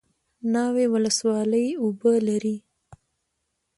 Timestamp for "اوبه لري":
1.81-2.55